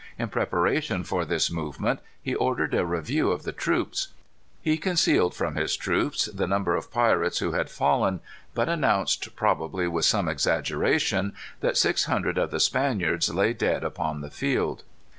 In 0.17 0.29
preparation 0.29 1.03
for 1.03 1.25
this 1.25 1.51
movement 1.51 1.99
he 2.19 2.33
ordered 2.33 2.73
a 2.73 2.87
review 2.87 3.29
of 3.29 3.43
the 3.43 3.51
troops. 3.51 4.07
He 4.59 4.79
concealed 4.79 5.35
from 5.35 5.53
his 5.55 5.77
troops 5.77 6.25
the 6.25 6.47
number 6.47 6.75
of 6.75 6.91
pirates 6.91 7.37
who 7.37 7.51
had 7.51 7.69
fallen, 7.69 8.19
but 8.55 8.67
announced, 8.67 9.35
probably 9.35 9.87
with 9.87 10.05
some 10.05 10.27
exaggeration, 10.27 11.33
that 11.59 11.77
six 11.77 12.05
hundred 12.05 12.39
of 12.39 12.49
the 12.49 12.59
Spaniards 12.59 13.31
lay 13.31 13.53
dead 13.53 13.83
upon 13.83 14.21
the 14.21 14.31
field. 14.31 14.81